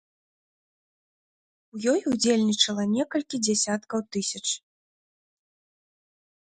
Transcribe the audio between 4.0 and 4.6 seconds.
тысяч.